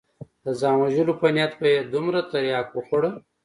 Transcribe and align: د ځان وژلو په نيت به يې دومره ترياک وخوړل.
د 0.45 0.47
ځان 0.59 0.75
وژلو 0.77 1.13
په 1.21 1.27
نيت 1.35 1.51
به 1.59 1.67
يې 1.73 1.79
دومره 1.93 2.19
ترياک 2.31 2.67
وخوړل. 2.73 3.15